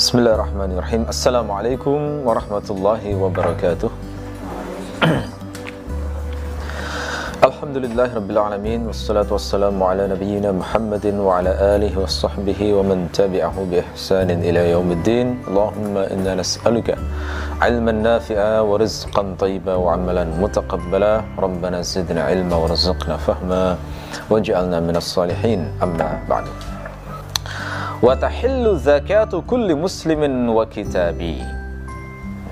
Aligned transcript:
بسم 0.00 0.16
الله 0.24 0.32
الرحمن 0.34 0.70
الرحيم 0.80 1.02
السلام 1.12 1.44
عليكم 1.44 2.24
ورحمة 2.24 2.66
الله 2.72 3.02
وبركاته 3.20 3.90
الحمد 7.44 7.76
لله 7.84 8.08
رب 8.16 8.30
العالمين 8.32 8.80
والصلاة 8.88 9.28
والسلام 9.28 9.76
على 9.76 10.08
نبينا 10.08 10.56
محمد 10.56 11.04
وعلى 11.20 11.52
آله 11.76 11.92
وصحبه 12.00 12.60
ومن 12.80 13.12
تبعه 13.12 13.56
بإحسان 13.70 14.30
إلى 14.40 14.72
يوم 14.72 14.88
الدين 14.88 15.44
اللهم 15.52 15.94
إنا 16.16 16.32
نسألك 16.40 16.96
علما 17.60 17.92
نافعا 17.92 18.60
ورزقا 18.64 19.22
طيبا 19.36 19.74
وعملا 19.84 20.24
متقبلا 20.40 21.12
ربنا 21.44 21.78
زدنا 21.84 22.22
علما 22.24 22.56
ورزقنا 22.56 23.16
فهما 23.16 23.76
واجعلنا 24.32 24.80
من 24.80 24.96
الصالحين 24.96 25.60
أما 25.84 26.24
بعد 26.24 26.48
wa 28.00 28.16
tahillu 28.16 28.80
zakatu 28.80 29.44
kulli 29.44 29.76
muslimin 29.76 30.48
wa 30.48 30.64
kitabi 30.64 31.44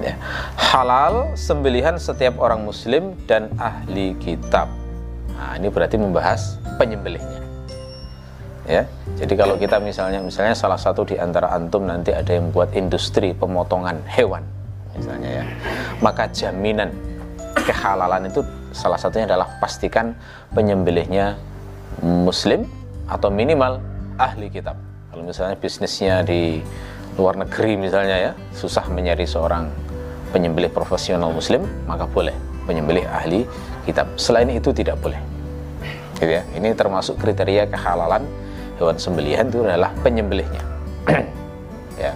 ya. 0.04 0.12
halal 0.60 1.32
sembelihan 1.32 1.96
setiap 1.96 2.36
orang 2.36 2.68
muslim 2.68 3.16
dan 3.24 3.48
ahli 3.56 4.12
kitab. 4.20 4.68
Nah 5.32 5.56
ini 5.56 5.72
berarti 5.72 5.96
membahas 5.96 6.60
penyembelihnya. 6.76 7.40
Ya. 8.68 8.84
Jadi 9.16 9.32
kalau 9.40 9.56
kita 9.56 9.80
misalnya 9.80 10.20
misalnya 10.20 10.52
salah 10.52 10.76
satu 10.76 11.08
di 11.08 11.16
antara 11.16 11.48
antum 11.56 11.88
nanti 11.88 12.12
ada 12.12 12.36
yang 12.36 12.52
buat 12.52 12.68
industri 12.76 13.32
pemotongan 13.32 14.04
hewan 14.04 14.44
misalnya 14.92 15.40
ya. 15.40 15.44
Maka 16.04 16.28
jaminan 16.28 16.92
kehalalan 17.56 18.28
itu 18.28 18.44
salah 18.76 19.00
satunya 19.00 19.24
adalah 19.24 19.48
pastikan 19.64 20.12
penyembelihnya 20.52 21.40
muslim 22.04 22.68
atau 23.08 23.32
minimal 23.32 23.80
ahli 24.20 24.52
kitab 24.52 24.76
kalau 25.08 25.24
misalnya 25.24 25.56
bisnisnya 25.56 26.20
di 26.20 26.60
luar 27.16 27.40
negeri 27.40 27.80
misalnya 27.80 28.16
ya 28.30 28.32
susah 28.52 28.86
mencari 28.92 29.24
seorang 29.24 29.66
penyembelih 30.30 30.68
profesional 30.68 31.32
muslim 31.32 31.64
maka 31.88 32.04
boleh 32.04 32.36
penyembelih 32.68 33.08
ahli 33.08 33.48
kitab. 33.88 34.12
Selain 34.20 34.46
itu 34.52 34.68
tidak 34.76 35.00
boleh. 35.00 35.16
Gitu 36.20 36.28
ya. 36.28 36.44
Ini 36.52 36.76
termasuk 36.76 37.16
kriteria 37.16 37.72
kehalalan 37.72 38.28
hewan 38.76 39.00
sembelihan 39.00 39.48
itu 39.48 39.64
adalah 39.64 39.90
penyembelihnya. 40.04 40.62
Ya. 41.98 42.14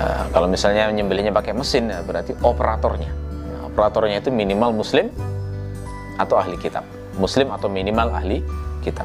Uh, 0.00 0.24
kalau 0.32 0.48
misalnya 0.48 0.88
menyembelihnya 0.88 1.28
pakai 1.28 1.52
mesin 1.52 1.92
ya 1.92 2.00
berarti 2.00 2.32
operatornya. 2.40 3.12
Nah, 3.52 3.68
operatornya 3.68 4.24
itu 4.24 4.32
minimal 4.32 4.72
muslim 4.72 5.12
atau 6.16 6.40
ahli 6.40 6.56
kitab. 6.56 6.88
Muslim 7.20 7.52
atau 7.52 7.68
minimal 7.68 8.08
ahli 8.16 8.40
kitab 8.80 9.04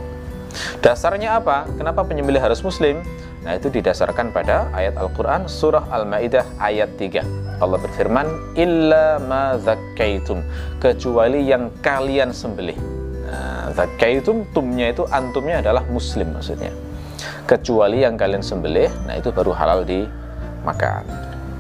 Dasarnya 0.80 1.42
apa? 1.42 1.66
Kenapa 1.76 2.06
penyembelih 2.06 2.42
harus 2.42 2.62
muslim? 2.62 3.02
Nah, 3.44 3.60
itu 3.60 3.68
didasarkan 3.68 4.32
pada 4.32 4.72
ayat 4.72 4.96
Al-Qur'an 4.96 5.52
surah 5.52 5.84
Al-Maidah 5.92 6.48
ayat 6.64 6.96
3. 6.96 7.28
Allah 7.60 7.76
berfirman, 7.76 8.56
"Illa 8.56 9.20
ma 9.20 9.60
zakkaitum," 9.60 10.40
kecuali 10.80 11.44
yang 11.44 11.68
kalian 11.84 12.32
sembelih. 12.32 12.80
Nah, 13.28 13.76
zakkaitum 13.76 14.48
tumnya 14.56 14.96
itu 14.96 15.04
antumnya 15.12 15.60
adalah 15.60 15.84
muslim 15.92 16.32
maksudnya. 16.32 16.72
Kecuali 17.44 18.08
yang 18.08 18.16
kalian 18.16 18.40
sembelih, 18.40 18.88
nah 19.04 19.20
itu 19.20 19.28
baru 19.36 19.52
halal 19.52 19.84
dimakan. 19.84 21.04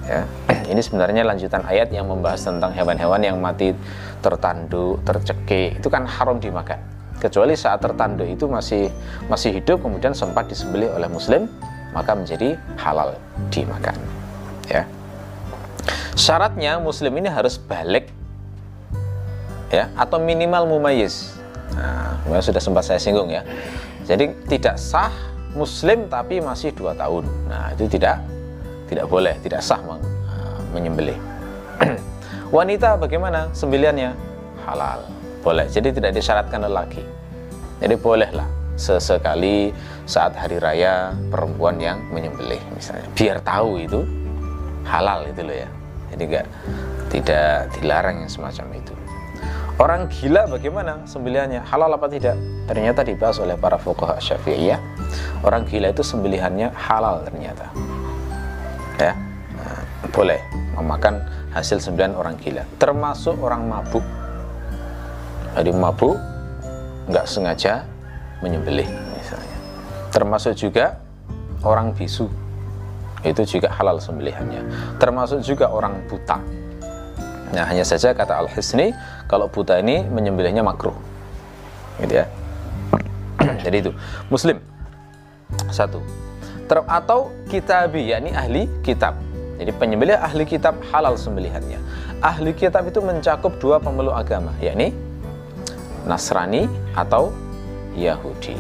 Ya. 0.08 0.24
Ini 0.64 0.80
sebenarnya 0.80 1.28
lanjutan 1.28 1.68
ayat 1.68 1.92
yang 1.92 2.08
membahas 2.08 2.48
tentang 2.48 2.72
hewan-hewan 2.72 3.20
yang 3.20 3.36
mati 3.44 3.76
tertanduk, 4.24 5.04
tercekik, 5.04 5.84
itu 5.84 5.88
kan 5.92 6.08
haram 6.08 6.40
dimakan 6.40 6.93
kecuali 7.24 7.56
saat 7.56 7.80
tertanduk 7.80 8.28
itu 8.28 8.52
masih 8.52 8.92
masih 9.32 9.56
hidup 9.56 9.80
kemudian 9.80 10.12
sempat 10.12 10.52
disembelih 10.52 10.92
oleh 10.92 11.08
muslim 11.08 11.48
maka 11.96 12.12
menjadi 12.12 12.60
halal 12.76 13.16
dimakan 13.48 13.96
ya. 14.68 14.84
Syaratnya 16.20 16.84
muslim 16.84 17.16
ini 17.18 17.32
harus 17.32 17.56
balik 17.56 18.12
ya 19.72 19.88
atau 19.96 20.20
minimal 20.20 20.68
mumayyiz. 20.68 21.40
Nah 21.74 22.20
sudah 22.44 22.60
sempat 22.60 22.84
saya 22.84 23.00
singgung 23.00 23.32
ya. 23.32 23.42
Jadi 24.04 24.36
tidak 24.52 24.76
sah 24.76 25.10
muslim 25.56 26.12
tapi 26.12 26.44
masih 26.44 26.76
dua 26.76 26.92
tahun. 26.94 27.24
Nah 27.48 27.72
itu 27.72 27.88
tidak 27.88 28.20
tidak 28.92 29.08
boleh 29.08 29.34
tidak 29.42 29.64
sah 29.64 29.80
menyembelih. 30.76 31.18
Wanita 32.56 33.00
bagaimana 33.02 33.50
sembeliannya 33.56 34.14
halal 34.70 35.23
boleh. 35.44 35.68
Jadi 35.68 35.92
tidak 35.92 36.16
disyaratkan 36.16 36.64
lelaki. 36.64 37.04
Jadi 37.84 37.96
bolehlah 38.00 38.48
sesekali 38.80 39.76
saat 40.08 40.34
hari 40.34 40.58
raya 40.58 41.14
perempuan 41.30 41.78
yang 41.78 42.00
menyembelih 42.10 42.60
misalnya. 42.74 43.06
Biar 43.14 43.38
tahu 43.44 43.84
itu 43.84 44.02
halal 44.88 45.28
itu 45.28 45.44
loh 45.44 45.58
ya. 45.68 45.70
Jadi 46.16 46.24
enggak 46.24 46.48
tidak 47.12 47.70
dilarang 47.78 48.24
yang 48.24 48.32
semacam 48.32 48.80
itu. 48.80 48.96
Orang 49.82 50.06
gila 50.08 50.48
bagaimana 50.48 51.02
sembelihannya? 51.04 51.66
Halal 51.66 51.98
apa 51.98 52.06
tidak? 52.06 52.38
Ternyata 52.70 53.02
dibahas 53.02 53.42
oleh 53.42 53.58
para 53.58 53.76
fuqaha 53.76 54.22
syafi'iyah 54.22 54.80
orang 55.44 55.68
gila 55.68 55.92
itu 55.92 56.06
sembelihannya 56.06 56.72
halal 56.72 57.26
ternyata. 57.26 57.68
Ya. 59.02 59.18
Nah, 59.58 59.82
boleh 60.14 60.40
memakan 60.78 61.26
hasil 61.52 61.82
sembelihan 61.82 62.14
orang 62.16 62.38
gila. 62.40 62.64
Termasuk 62.78 63.36
orang 63.42 63.66
mabuk 63.66 64.06
jadi 65.54 65.72
mabuk 65.72 66.18
nggak 67.08 67.26
sengaja 67.30 67.86
menyembelih 68.42 68.90
misalnya. 69.16 69.58
Termasuk 70.10 70.58
juga 70.58 70.98
orang 71.62 71.94
bisu 71.94 72.28
itu 73.24 73.58
juga 73.58 73.72
halal 73.72 74.02
sembelihannya. 74.04 74.62
Termasuk 75.00 75.46
juga 75.46 75.72
orang 75.72 76.04
buta. 76.12 76.42
Nah 77.54 77.64
hanya 77.70 77.86
saja 77.86 78.12
kata 78.12 78.36
Al-Hisni 78.44 78.92
kalau 79.30 79.48
buta 79.48 79.80
ini 79.80 80.04
menyembelihnya 80.04 80.66
makruh. 80.66 80.96
Gitu 82.02 82.20
ya. 82.20 82.26
Jadi 83.64 83.78
itu. 83.80 83.92
Muslim. 84.28 84.60
Satu. 85.70 86.02
Ter 86.66 86.82
atau 86.84 87.30
kitabi 87.48 88.10
yakni 88.10 88.34
ahli 88.34 88.66
kitab. 88.82 89.16
Jadi 89.62 89.70
penyembelih 89.78 90.18
ahli 90.18 90.44
kitab 90.50 90.76
halal 90.90 91.14
sembelihannya. 91.14 91.78
Ahli 92.20 92.52
kitab 92.58 92.90
itu 92.90 93.00
mencakup 93.00 93.56
dua 93.62 93.78
pemeluk 93.78 94.16
agama 94.16 94.52
yakni 94.58 94.92
Nasrani 96.04 96.68
atau 96.94 97.32
Yahudi. 97.96 98.58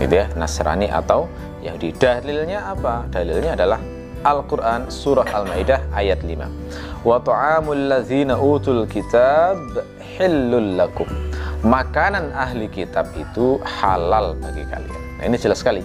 Gitu 0.00 0.14
ya, 0.14 0.26
Nasrani 0.34 0.88
atau 0.90 1.28
Yahudi. 1.60 1.94
Dalilnya 1.96 2.72
apa? 2.72 3.06
Dalilnya 3.08 3.54
adalah 3.54 3.80
Al-Qur'an 4.24 4.88
surah 4.88 5.28
Al-Maidah 5.28 5.92
ayat 5.92 6.24
5. 6.24 7.04
Wa 7.04 7.20
ta'amul 7.20 7.92
ladzina 7.92 8.40
utul 8.40 8.88
kitab 8.88 9.60
hillul 10.16 10.80
lakum. 10.80 11.06
Makanan 11.64 12.32
ahli 12.32 12.68
kitab 12.68 13.08
itu 13.16 13.60
halal 13.64 14.36
bagi 14.40 14.64
kalian. 14.68 15.00
Nah, 15.20 15.24
ini 15.28 15.36
jelas 15.36 15.60
sekali. 15.60 15.84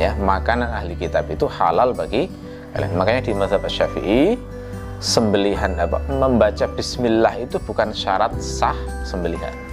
Ya, 0.00 0.16
makanan 0.16 0.68
ahli 0.72 0.96
kitab 0.96 1.28
itu 1.28 1.44
halal 1.48 1.92
bagi 1.92 2.32
kalian. 2.72 2.96
Makanya 2.96 3.20
di 3.28 3.32
mazhab 3.36 3.64
Syafi'i 3.68 4.40
sembelihan 5.00 5.76
apa 5.80 6.00
membaca 6.12 6.68
bismillah 6.76 7.32
itu 7.40 7.56
bukan 7.64 7.88
syarat 7.96 8.36
sah 8.36 8.76
sembelihan 9.00 9.69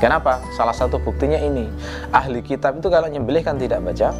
Kenapa? 0.00 0.40
Salah 0.56 0.72
satu 0.72 0.96
buktinya 0.96 1.36
ini. 1.36 1.68
Ahli 2.08 2.40
kitab 2.40 2.80
itu 2.80 2.88
kalau 2.88 3.04
nyembelih 3.04 3.44
kan 3.44 3.60
tidak 3.60 3.84
baca 3.84 4.16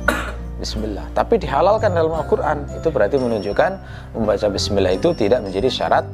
bismillah. 0.60 1.08
Tapi 1.16 1.40
dihalalkan 1.40 1.96
dalam 1.96 2.12
Al-Qur'an. 2.12 2.68
Itu 2.76 2.92
berarti 2.92 3.16
menunjukkan 3.16 3.70
membaca 4.12 4.46
bismillah 4.52 4.92
itu 4.92 5.16
tidak 5.16 5.40
menjadi 5.40 5.72
syarat 5.72 6.04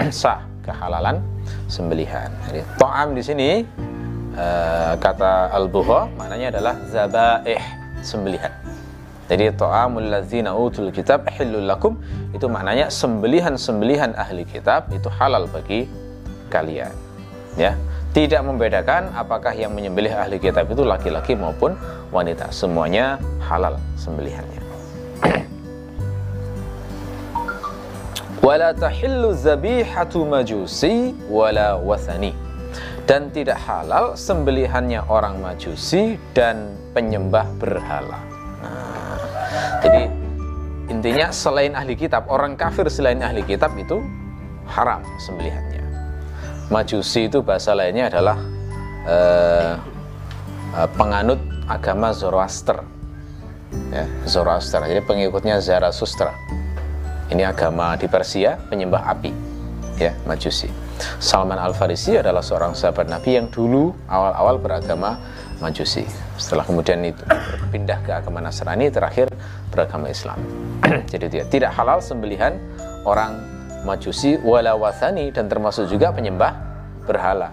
sah 0.08 0.40
kehalalan 0.64 1.20
sembelihan. 1.68 2.32
Jadi 2.48 2.64
to'am 2.80 3.12
di 3.12 3.22
sini 3.22 3.48
uh, 4.32 4.96
kata 4.96 5.52
Al-Buha 5.60 6.08
maknanya 6.16 6.56
adalah 6.56 6.74
zabaih 6.88 7.60
sembelihan. 8.00 8.48
Jadi 9.28 9.52
to'amul 9.60 10.08
ladzina 10.08 10.56
utul 10.56 10.88
kitab 10.88 11.28
hillul 11.28 11.68
lakum 11.68 12.00
itu 12.32 12.48
maknanya 12.48 12.88
sembelihan-sembelihan 12.88 14.16
ahli 14.16 14.48
kitab 14.48 14.88
itu 14.88 15.12
halal 15.12 15.44
bagi 15.52 15.84
kalian. 16.48 16.92
Ya 17.60 17.76
tidak 18.12 18.44
membedakan 18.44 19.08
apakah 19.16 19.56
yang 19.56 19.72
menyembelih 19.72 20.12
ahli 20.12 20.36
kitab 20.36 20.68
itu 20.68 20.84
laki-laki 20.84 21.32
maupun 21.32 21.72
wanita. 22.12 22.52
Semuanya 22.52 23.16
halal 23.40 23.80
sembelihannya. 23.96 24.60
Wala 28.44 28.76
tahillu 28.76 29.32
zabihatu 29.32 30.28
majusi 30.28 31.16
wala 31.24 31.80
wathani. 31.80 32.36
Dan 33.08 33.32
tidak 33.32 33.58
halal 33.64 34.12
sembelihannya 34.14 35.08
orang 35.08 35.40
majusi 35.42 36.20
dan 36.36 36.70
penyembah 36.92 37.48
berhala. 37.58 38.20
Nah, 38.62 39.18
jadi 39.82 40.06
intinya 40.86 41.34
selain 41.34 41.74
ahli 41.74 41.98
kitab 41.98 42.30
orang 42.30 42.54
kafir 42.54 42.86
selain 42.86 43.18
ahli 43.18 43.42
kitab 43.42 43.74
itu 43.74 43.98
haram 44.70 45.02
sembelihannya 45.18 45.81
Majusi 46.70 47.26
itu 47.26 47.42
bahasa 47.42 47.74
lainnya 47.74 48.12
adalah 48.12 48.38
eh, 49.08 49.72
eh, 50.78 50.88
penganut 50.94 51.40
agama 51.66 52.14
Zoroaster. 52.14 52.84
ya 53.88 54.04
Zoroaster. 54.28 54.84
Jadi 54.84 55.00
pengikutnya 55.02 55.58
Zarathustra 55.58 56.36
ini 57.32 57.42
agama 57.48 57.96
di 57.96 58.06
Persia 58.06 58.60
penyembah 58.68 59.08
api. 59.08 59.32
Ya 59.96 60.12
Majusi. 60.28 60.68
Salman 61.18 61.58
Al 61.58 61.74
Farisi 61.74 62.14
adalah 62.14 62.44
seorang 62.44 62.76
sahabat 62.76 63.08
Nabi 63.08 63.40
yang 63.40 63.48
dulu 63.48 63.96
awal-awal 64.06 64.60
beragama 64.60 65.18
Majusi. 65.58 66.04
Setelah 66.36 66.66
kemudian 66.66 67.00
itu 67.06 67.22
pindah 67.70 68.02
ke 68.02 68.10
agama 68.12 68.42
Nasrani 68.42 68.90
terakhir 68.90 69.30
beragama 69.70 70.10
Islam. 70.10 70.38
Jadi 71.12 71.26
dia 71.30 71.44
tidak 71.46 71.72
halal 71.72 72.02
sembelihan 72.02 72.58
orang 73.06 73.61
Majusi 73.82 74.38
wala 74.38 74.78
wathani 74.78 75.34
dan 75.34 75.50
termasuk 75.50 75.90
juga 75.90 76.14
penyembah 76.14 76.54
berhala. 77.02 77.50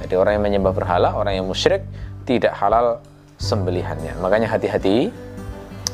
Jadi 0.00 0.14
orang 0.16 0.40
yang 0.40 0.44
menyembah 0.44 0.72
berhala 0.72 1.12
orang 1.12 1.36
yang 1.36 1.46
musyrik 1.48 1.84
tidak 2.24 2.56
halal 2.56 3.00
sembelihannya. 3.36 4.16
Makanya 4.20 4.48
hati-hati 4.56 5.12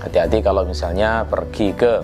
hati-hati 0.02 0.38
kalau 0.42 0.66
misalnya 0.66 1.26
pergi 1.26 1.74
ke 1.74 2.02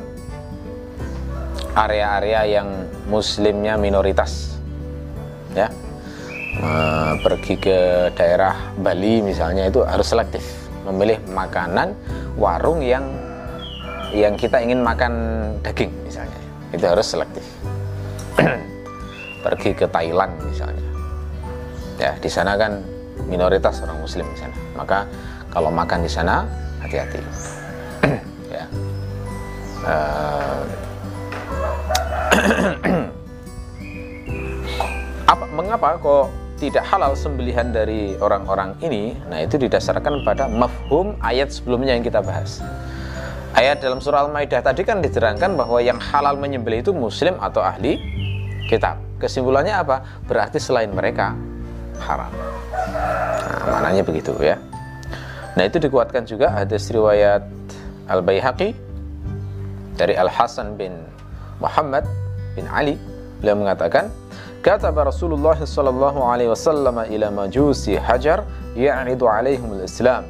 area-area 1.74 2.62
yang 2.62 2.68
muslimnya 3.06 3.78
minoritas 3.78 4.58
ya. 5.54 5.70
Pergi 7.22 7.54
ke 7.62 8.10
daerah 8.18 8.74
Bali 8.74 9.22
misalnya 9.22 9.70
itu 9.70 9.86
harus 9.86 10.10
selektif. 10.10 10.42
Memilih 10.82 11.22
makanan 11.30 11.94
warung 12.34 12.82
yang 12.82 13.06
yang 14.10 14.34
kita 14.34 14.58
ingin 14.64 14.80
makan 14.80 15.12
daging 15.60 15.92
misalnya 16.02 16.37
itu 16.72 16.84
harus 16.84 17.06
selektif. 17.06 17.44
Pergi 19.44 19.70
ke 19.72 19.86
Thailand 19.88 20.34
misalnya. 20.44 20.84
Ya 21.98 22.14
di 22.18 22.30
sana 22.30 22.54
kan 22.54 22.84
minoritas 23.26 23.82
orang 23.82 23.98
muslim 24.02 24.26
di 24.34 24.38
sana. 24.38 24.56
Maka 24.76 25.08
kalau 25.50 25.72
makan 25.72 26.04
di 26.04 26.10
sana 26.10 26.46
hati-hati. 26.84 27.20
Ya. 28.48 28.64
Uh, 29.84 30.62
apa 35.28 35.44
mengapa 35.52 36.00
kok 36.00 36.32
tidak 36.58 36.82
halal 36.90 37.14
sembelihan 37.14 37.70
dari 37.70 38.18
orang-orang 38.18 38.74
ini? 38.82 39.14
Nah, 39.30 39.44
itu 39.46 39.54
didasarkan 39.60 40.26
pada 40.26 40.50
mafhum 40.50 41.14
ayat 41.22 41.54
sebelumnya 41.54 41.94
yang 41.94 42.02
kita 42.02 42.18
bahas. 42.18 42.58
Ayat 43.58 43.82
dalam 43.82 43.98
surah 43.98 44.22
Al-Maidah 44.22 44.62
tadi 44.62 44.86
kan 44.86 45.02
diterangkan 45.02 45.58
bahwa 45.58 45.82
yang 45.82 45.98
halal 45.98 46.38
menyembelih 46.38 46.78
itu 46.78 46.94
muslim 46.94 47.34
atau 47.42 47.58
ahli 47.58 47.98
kitab. 48.70 49.02
Kesimpulannya 49.18 49.74
apa? 49.74 50.22
Berarti 50.30 50.62
selain 50.62 50.94
mereka 50.94 51.34
haram. 52.06 52.30
Nah, 52.70 53.66
maknanya 53.74 54.06
begitu 54.06 54.30
ya. 54.38 54.62
Nah, 55.58 55.66
itu 55.66 55.82
dikuatkan 55.82 56.22
juga 56.22 56.54
ada 56.54 56.70
riwayat 56.70 57.42
Al-Baihaqi 58.06 58.78
dari 59.98 60.14
Al-Hasan 60.14 60.78
bin 60.78 60.94
Muhammad 61.58 62.06
bin 62.54 62.70
Ali 62.70 62.94
beliau 63.42 63.58
mengatakan 63.58 64.06
kata 64.62 64.94
Rasulullah 64.94 65.58
sallallahu 65.58 66.22
alaihi 66.22 66.54
wasallam 66.54 67.02
ila 67.10 67.26
majusi 67.34 67.98
hajar 67.98 68.46
ya'ridu 68.78 69.26
alaihim 69.26 69.82
al-islam 69.82 70.26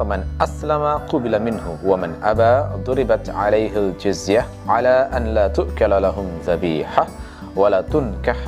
faman 0.00 0.24
aslama 0.40 1.04
qubila 1.12 1.36
minhu 1.36 1.76
wa 1.84 1.92
man 2.00 2.16
aba 2.24 2.72
duribat 2.88 3.28
alaihi 3.28 3.76
al-jizyah 3.76 4.48
ala 4.64 5.12
an 5.12 5.36
la 5.36 5.52
tu'kala 5.52 6.00
lahum 6.00 6.24
dhabihah 6.40 7.04
wa 7.52 7.68
la 7.68 7.84
tunkah 7.84 8.40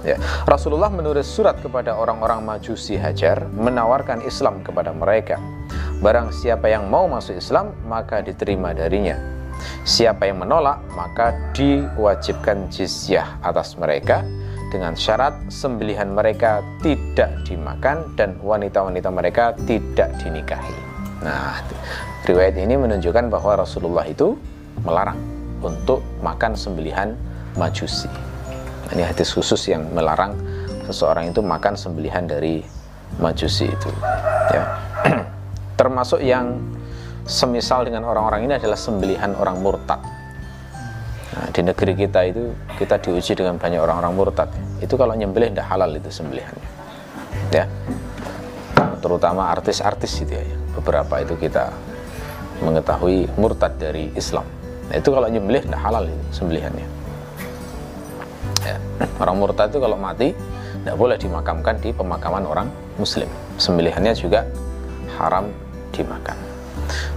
Ya. 0.00 0.16
Rasulullah 0.48 0.88
menulis 0.88 1.28
surat 1.28 1.60
kepada 1.60 1.92
orang-orang 1.92 2.40
Majusi 2.40 2.96
Hajar 2.96 3.44
menawarkan 3.52 4.24
Islam 4.24 4.64
kepada 4.64 4.96
mereka. 4.96 5.36
Barang 6.00 6.32
siapa 6.32 6.72
yang 6.72 6.88
mau 6.88 7.04
masuk 7.04 7.36
Islam 7.36 7.76
maka 7.84 8.24
diterima 8.24 8.72
darinya. 8.72 9.20
Siapa 9.84 10.24
yang 10.24 10.40
menolak, 10.40 10.80
maka 10.96 11.36
diwajibkan 11.52 12.72
jizyah 12.72 13.44
atas 13.44 13.76
mereka 13.76 14.24
dengan 14.70 14.94
syarat 14.94 15.34
sembelihan 15.50 16.14
mereka 16.14 16.62
tidak 16.80 17.42
dimakan 17.44 18.06
dan 18.14 18.38
wanita-wanita 18.40 19.10
mereka 19.10 19.52
tidak 19.66 20.14
dinikahi. 20.22 20.74
Nah, 21.20 21.60
riwayat 22.24 22.56
ini 22.56 22.78
menunjukkan 22.80 23.28
bahwa 23.28 23.60
Rasulullah 23.60 24.06
itu 24.08 24.38
melarang 24.86 25.18
untuk 25.60 26.00
makan 26.24 26.56
sembelihan 26.56 27.12
majusi. 27.58 28.08
Ini 28.94 29.04
hadis 29.04 29.34
khusus 29.34 29.68
yang 29.68 29.84
melarang 29.92 30.32
seseorang 30.88 31.30
itu 31.30 31.44
makan 31.44 31.76
sembelihan 31.76 32.24
dari 32.24 32.64
majusi 33.20 33.68
itu. 33.68 33.90
Ya. 34.50 34.64
Termasuk 35.80 36.22
yang 36.22 36.58
semisal 37.28 37.86
dengan 37.86 38.08
orang-orang 38.08 38.50
ini 38.50 38.54
adalah 38.58 38.78
sembelihan 38.78 39.36
orang 39.38 39.60
murtad. 39.62 40.19
Nah, 41.40 41.48
di 41.48 41.64
negeri 41.64 41.96
kita 41.96 42.20
itu 42.28 42.52
kita 42.76 43.00
diuji 43.00 43.32
dengan 43.32 43.56
banyak 43.56 43.80
orang-orang 43.80 44.12
murtad. 44.12 44.52
Itu 44.84 45.00
kalau 45.00 45.16
nyembelih 45.16 45.56
tidak 45.56 45.72
halal 45.72 45.88
itu 45.96 46.12
sembelihannya. 46.12 46.68
Ya. 47.48 47.64
Terutama 49.00 49.48
artis-artis 49.48 50.20
itu 50.20 50.36
ya. 50.36 50.44
Beberapa 50.76 51.24
itu 51.24 51.40
kita 51.40 51.72
mengetahui 52.60 53.24
murtad 53.40 53.72
dari 53.80 54.12
Islam. 54.12 54.44
Nah, 54.92 55.00
itu 55.00 55.08
kalau 55.08 55.32
nyembelih 55.32 55.64
tidak 55.64 55.80
halal 55.80 56.04
itu 56.04 56.24
sembelihannya. 56.28 56.88
Ya. 58.60 58.76
Orang 59.16 59.40
murtad 59.40 59.72
itu 59.72 59.80
kalau 59.80 59.96
mati 59.96 60.36
tidak 60.84 60.96
boleh 61.00 61.16
dimakamkan 61.16 61.80
di 61.80 61.96
pemakaman 61.96 62.44
orang 62.44 62.68
muslim. 63.00 63.32
Sembelihannya 63.56 64.12
juga 64.12 64.44
haram 65.16 65.48
dimakan. 65.96 66.36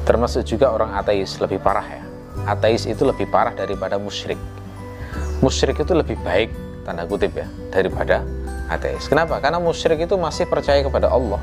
Termasuk 0.07 0.47
juga 0.47 0.71
orang 0.71 0.95
ateis 0.95 1.43
lebih 1.43 1.59
parah 1.59 1.83
ya. 1.91 2.12
Ateis 2.43 2.83
itu 2.89 3.03
lebih 3.07 3.29
parah 3.31 3.55
daripada 3.55 3.95
musyrik. 3.95 4.39
Musyrik 5.39 5.79
itu 5.79 5.93
lebih 5.95 6.19
baik 6.23 6.51
tanda 6.83 7.07
kutip 7.07 7.31
ya 7.35 7.47
daripada 7.71 8.23
ateis. 8.67 9.07
Kenapa? 9.07 9.39
Karena 9.39 9.59
musyrik 9.59 10.03
itu 10.03 10.15
masih 10.19 10.47
percaya 10.47 10.83
kepada 10.83 11.11
Allah. 11.11 11.39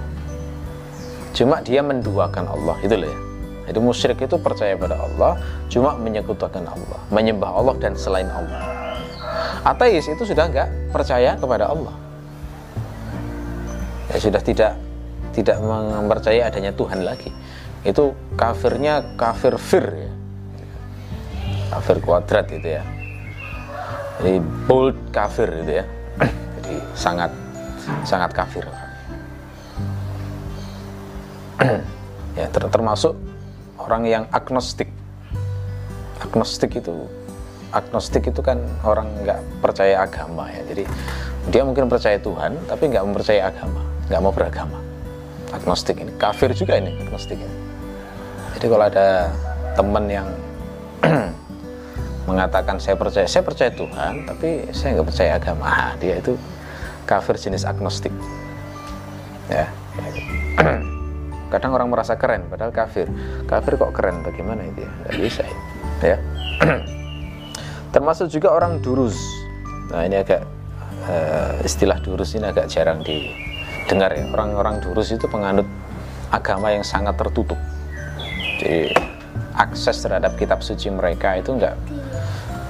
Cuma 1.33 1.63
dia 1.65 1.81
menduakan 1.81 2.49
Allah 2.51 2.77
itu 2.85 2.95
loh 2.97 3.09
ya. 3.09 3.19
Jadi 3.71 3.79
musyrik 3.79 4.19
itu 4.19 4.35
percaya 4.35 4.75
pada 4.75 4.99
Allah, 4.99 5.39
cuma 5.71 5.95
menyekutukan 5.95 6.67
Allah, 6.67 7.01
menyembah 7.15 7.55
Allah 7.55 7.75
dan 7.79 7.95
selain 7.95 8.27
Allah. 8.27 8.67
Ateis 9.63 10.11
itu 10.11 10.27
sudah 10.27 10.51
enggak 10.51 10.69
percaya 10.91 11.39
kepada 11.39 11.71
Allah. 11.71 11.95
Ya 14.11 14.19
sudah 14.19 14.43
tidak 14.43 14.75
tidak 15.31 15.62
mempercayai 15.62 16.43
adanya 16.43 16.75
Tuhan 16.75 17.07
lagi 17.07 17.31
itu 17.81 18.12
kafirnya 18.37 19.17
kafir 19.17 19.57
fir 19.57 19.87
ya. 19.88 20.12
Kafir 21.71 21.97
kuadrat 22.03 22.47
itu 22.50 22.69
ya. 22.77 22.83
Jadi 24.21 24.43
bold 24.67 24.99
kafir 25.15 25.49
itu 25.65 25.73
ya. 25.81 25.85
Jadi 26.61 26.75
sangat 26.93 27.31
sangat 28.05 28.31
kafir. 28.35 28.67
Ya 32.39 32.47
ter 32.47 32.62
termasuk 32.73 33.15
orang 33.77 34.07
yang 34.07 34.25
agnostik. 34.33 34.89
Agnostik 36.21 36.79
itu 36.79 37.09
agnostik 37.71 38.29
itu 38.29 38.41
kan 38.43 38.59
orang 38.83 39.09
nggak 39.25 39.41
percaya 39.62 40.05
agama 40.05 40.50
ya. 40.50 40.62
Jadi 40.69 40.85
dia 41.50 41.62
mungkin 41.65 41.89
percaya 41.89 42.17
Tuhan 42.21 42.57
tapi 42.69 42.93
nggak 42.93 43.05
mempercayai 43.07 43.45
agama 43.45 43.81
nggak 44.11 44.21
mau 44.27 44.35
beragama. 44.35 44.79
Agnostik 45.55 46.03
ini 46.03 46.11
kafir 46.19 46.50
juga 46.50 46.79
ini 46.79 46.95
agnostik 47.07 47.39
ini. 47.39 47.57
Jadi 48.59 48.67
kalau 48.67 48.85
ada 48.91 49.31
teman 49.79 50.05
yang 50.11 50.29
mengatakan 52.31 52.79
saya 52.79 52.95
percaya. 52.95 53.27
Saya 53.27 53.43
percaya 53.43 53.71
Tuhan 53.75 54.25
tapi 54.31 54.71
saya 54.71 54.99
nggak 54.99 55.09
percaya 55.11 55.31
agama. 55.37 55.67
Ah, 55.67 55.93
dia 55.99 56.23
itu 56.23 56.39
kafir 57.05 57.35
jenis 57.35 57.67
agnostik. 57.67 58.15
Ya. 59.51 59.67
Kadang 61.53 61.75
orang 61.75 61.91
merasa 61.91 62.15
keren 62.15 62.47
padahal 62.47 62.71
kafir. 62.71 63.11
Kafir 63.51 63.75
kok 63.75 63.91
keren? 63.91 64.23
Bagaimana 64.23 64.63
itu 64.63 64.87
ya 64.87 64.91
nggak 65.03 65.15
bisa 65.19 65.43
ya. 66.01 66.17
Termasuk 67.95 68.31
juga 68.31 68.55
orang 68.55 68.79
durus. 68.79 69.19
Nah 69.91 70.07
ini 70.07 70.23
agak 70.23 70.47
uh, 71.11 71.59
istilah 71.67 71.99
durus 71.99 72.39
ini 72.39 72.47
agak 72.47 72.71
jarang 72.71 73.03
didengar 73.03 74.15
ya. 74.15 74.31
Orang-orang 74.31 74.79
durus 74.79 75.11
itu 75.11 75.27
penganut 75.27 75.67
agama 76.31 76.71
yang 76.71 76.87
sangat 76.87 77.19
tertutup. 77.19 77.59
Jadi 78.63 78.95
akses 79.59 79.99
terhadap 80.01 80.39
kitab 80.39 80.63
suci 80.63 80.89
mereka 80.89 81.35
itu 81.37 81.53
enggak 81.53 81.75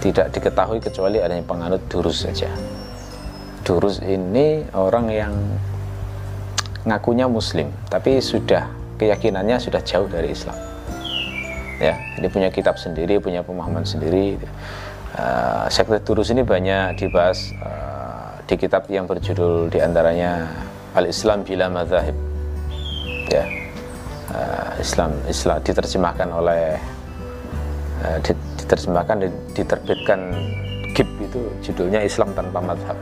tidak 0.00 0.32
diketahui 0.32 0.80
kecuali 0.80 1.20
adanya 1.20 1.44
penganut 1.44 1.84
durus 1.92 2.24
saja. 2.24 2.48
Durus 3.60 4.00
ini 4.00 4.64
orang 4.72 5.06
yang 5.12 5.34
ngakunya 6.88 7.28
muslim 7.28 7.68
tapi 7.92 8.18
sudah 8.24 8.66
keyakinannya 8.96 9.60
sudah 9.60 9.84
jauh 9.84 10.08
dari 10.08 10.32
Islam. 10.32 10.56
Ya, 11.80 11.96
jadi 12.16 12.28
punya 12.28 12.48
kitab 12.52 12.76
sendiri, 12.76 13.16
punya 13.20 13.40
pemahaman 13.40 13.88
sendiri. 13.88 14.36
Uh, 15.16 15.64
sekte 15.72 15.96
durus 16.04 16.28
ini 16.28 16.44
banyak 16.44 17.00
dibahas 17.00 17.52
uh, 17.64 18.36
di 18.44 18.54
kitab 18.60 18.84
yang 18.92 19.08
berjudul 19.08 19.72
di 19.72 19.80
antaranya 19.80 20.48
Al-Islam 20.92 21.40
bila 21.44 21.72
Madhahib. 21.72 22.12
Ya, 23.32 23.44
uh, 24.32 24.76
Islam 24.76 25.16
Islam 25.24 25.56
diterjemahkan 25.64 26.28
oleh 26.28 26.76
uh, 28.04 28.18
diterjemahkan 28.70 29.26
diterbitkan 29.50 30.30
GIP 30.94 31.10
itu 31.26 31.40
judulnya 31.66 32.06
Islam 32.06 32.30
tanpa 32.38 32.62
madhab. 32.62 32.94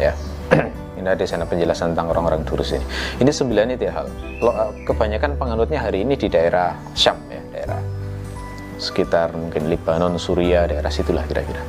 Ya. 0.00 0.16
Ini 0.96 1.12
ada 1.12 1.20
sana 1.28 1.44
penjelasan 1.44 1.92
tentang 1.92 2.08
orang-orang 2.16 2.40
Durus 2.48 2.72
ini. 2.72 2.80
Ini 3.20 3.28
sembilan 3.28 3.76
itu 3.76 3.84
ya 3.84 4.00
hal. 4.00 4.08
Uh, 4.40 4.72
kebanyakan 4.88 5.36
penganutnya 5.36 5.84
hari 5.84 6.00
ini 6.00 6.16
di 6.16 6.24
daerah 6.32 6.72
Syam 6.96 7.20
ya 7.28 7.36
daerah 7.52 7.76
sekitar 8.80 9.36
mungkin 9.36 9.68
Lebanon, 9.68 10.16
Suriah, 10.16 10.64
daerah 10.64 10.88
situlah 10.88 11.28
kira-kira 11.28 11.60